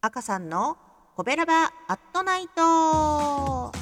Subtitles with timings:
[0.00, 0.76] 赤さんの
[1.16, 3.72] コベラバアットナイト。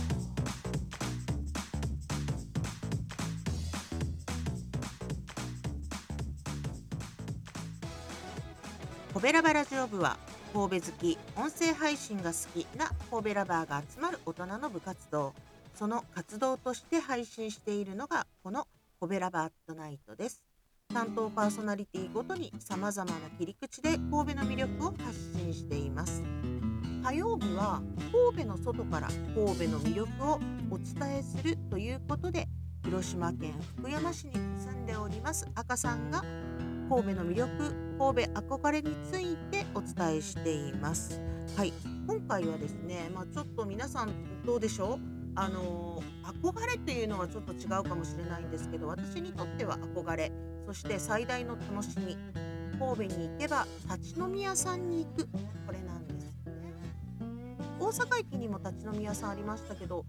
[9.13, 10.17] コベラバラジオ部は
[10.53, 15.35] 神戸好き音声配信が好きな神戸ラバーが集まる大人の部活動。
[15.75, 18.69] その活動として配信しているのがこの
[19.03, 20.45] コベラバットナイトです。
[20.95, 26.23] 担当パーソナリティごとに様々な切り口で神戸の魅力を発信しています。
[27.03, 27.83] 火曜日は
[28.33, 30.39] 神戸の外から神戸の魅力を
[30.71, 32.47] お伝えするということで
[32.85, 36.23] 広島県福山市に住んでおります赤さんが
[36.89, 41.21] 神戸の魅力神戸憧れについてお伝えしています。
[41.57, 41.73] はい。
[42.07, 45.22] 今回はですねまあ、ちょっと皆さんどうでしょう？
[45.35, 46.03] あの
[46.43, 50.31] 憧れっていうのはちょっと違うかもしれないんですけど私にとっては憧れ。
[50.67, 52.17] そして最大の楽しみ。
[52.79, 55.27] 神戸に行けば立ち飲み屋さんに行く。
[55.67, 57.57] これなんですよね。
[57.79, 60.05] 大阪駅にも立ち飲み屋さんありましたけど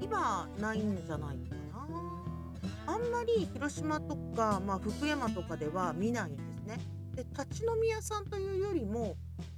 [0.00, 1.54] 今ないんじゃないか
[1.90, 2.94] な。
[2.94, 6.78] あんまり広島とか、まあ、福山とかでは見ないんですね。
[7.14, 9.16] で立ち飲み屋さんというよりも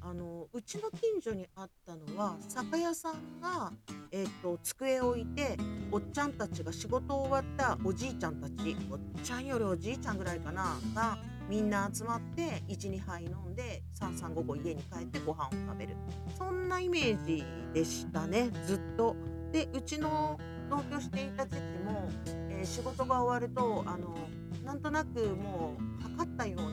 [0.09, 3.73] あのうちの近所にあったのは酒屋さんが、
[4.13, 5.57] えーと、机を置いて
[5.91, 11.19] おっちゃんたちが仕事終わったおじいちゃんたちおっちゃんよりおじいちゃんぐらいかなが
[11.51, 15.97] みんな集まって12杯飲んで3355家に帰ってご飯を食べる
[16.39, 19.17] そんなイメージでしたねずっと。
[19.51, 20.39] でうちの
[20.71, 22.09] 同居していた時期も、
[22.51, 24.17] えー、仕事が終わるとあの
[24.65, 26.66] なんとなくもう測ったよう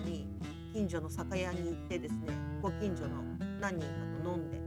[0.94, 2.20] 所の酒屋に行ってですね
[2.62, 3.24] ご近所の
[3.60, 4.62] 何人かと飲んで、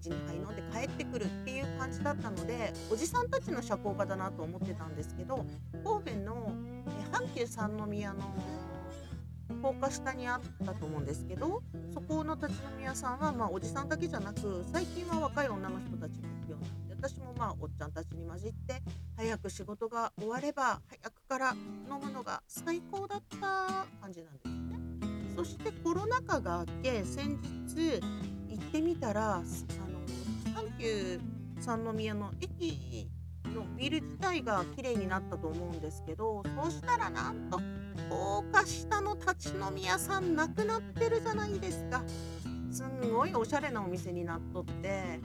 [0.00, 5.44] 12杯飲んで帰ってくるっていう感じだったのでおじさんたちの社交場だなと思ってたんですけど
[5.84, 6.52] 神戸の、
[7.12, 8.20] 阪急三宮の
[9.62, 11.62] 高架下にあったと思うんですけど
[11.92, 18.82] そこの立ち飲み屋さんは、まあ、おじさんだけじゃなく最近は若い女の人たちも行くようになって私もまあおっちゃんたちに混じって
[19.16, 24.45] 早く仕事が終われば早くから飲むのが最高だった感じなんです。
[25.36, 27.38] そしてコロナ禍が明け先
[27.68, 28.00] 日
[28.48, 31.20] 行ってみたらあの阪急
[31.60, 33.06] 三宮の駅
[33.44, 37.60] のビル自体が綺麗になったと思うんですけどそうしたらなんと
[38.08, 42.02] 高架下の立ち飲み屋さんなくなってるじゃないですか。
[42.70, 45.18] すんごいおしゃれなお店になっとって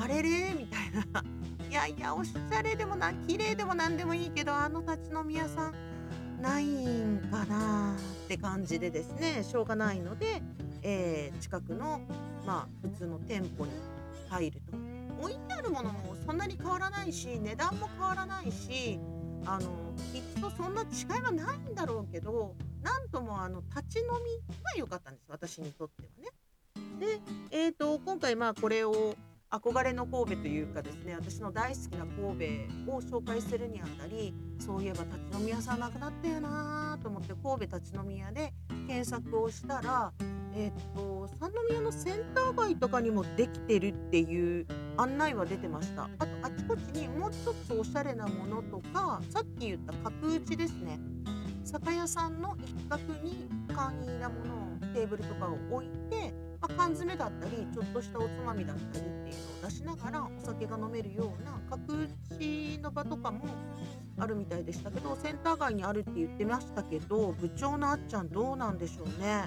[0.00, 1.24] あれれみたいな。
[1.68, 5.74] いやいやおしゃれでもな綺麗でも何でもいいけどあの立ち飲み屋さん
[6.40, 10.42] ないんかなって感じでですねしょうがないので、
[10.82, 12.00] えー、近くの
[12.46, 13.72] まあ普通の店舗に
[14.28, 14.76] 入ると
[15.20, 18.98] 置いてあるものもそんなに変わらないし値段も変わらないし
[19.46, 19.70] あの
[20.12, 26.30] きっとそんな違いはないんだろうけどなんともあの立ち飲みは良かったんです私にとってはね。
[26.98, 27.20] で、
[27.50, 29.14] えーと、今回まあこれを
[29.50, 38.52] 憧れの神戸というかですね私の大好きな神戸を紹介するにあたりそういえば立ち飲み屋さんなくなったよなと思って神戸立ち飲み屋で
[38.86, 40.12] 検索をしたら
[40.54, 46.08] えっと三宮のセンター街とかにもできてるっていう案内は出てました。
[46.18, 50.98] あとあちこちにもうちょっとおしゃれなものとかさっき言った角打ちですね。
[51.62, 62.08] 酒屋さんの一角に簡易なものをテーブルとかを置いて、まあ、缶詰だったりちょっとしたおつまみだったりっていうのを出しながらお酒が飲めるような角打
[62.38, 63.44] ちの場とかも
[64.18, 69.44] あるみたいでしたけどセンター街にあるって言ってましたけど部長のあっちゃんどうなんでしょうね。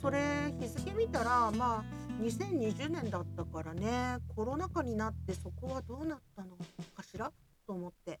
[0.00, 6.56] それ日付見たらまあ2020年だったからねコロナ禍になってそこはどうなったの
[6.96, 7.30] かしら
[7.66, 8.20] と思って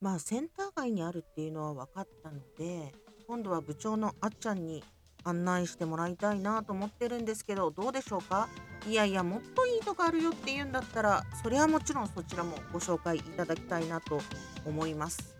[0.00, 2.92] まあセンター街にあるっていうのは分かったので
[3.26, 4.82] 今度は部長のあっちゃんに
[5.24, 8.48] 案内してもらいたいなと思ってるんですけどどうでしょうか？
[8.88, 14.20] いやいやもっといいとこあるよっていうんだったらそれはもちろんそちらもご紹介いただきたいなと
[14.64, 15.34] 思います。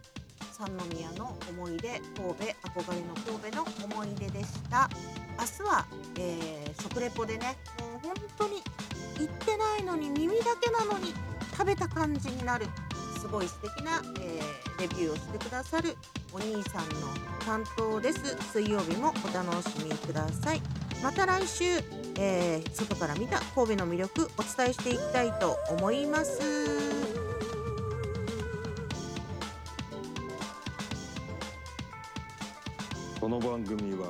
[0.52, 3.66] 三宮の思い出神戸憧れの神戸の
[3.96, 4.90] 思い出でした。
[5.38, 5.86] 明日は、
[6.18, 8.62] えー、食レポでねもう本当に
[9.18, 11.14] 行ってないのに耳だけなのに
[11.52, 12.66] 食べた感じになる
[13.18, 15.96] すごい素敵な、えー、レビューをしてくださる
[16.32, 17.08] お兄さんの
[17.44, 18.36] 担当です。
[18.52, 20.62] 水曜日もお楽しみください。
[21.02, 21.64] また来週、
[22.18, 26.40] えー、外から見た神戸の魅力お伝えしていきたいと思います。
[33.20, 34.08] この番組は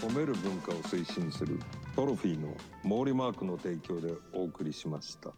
[0.00, 1.58] 褒める文化を推進する
[1.96, 5.30] トロフィーの毛利マークの提供でお送りしました。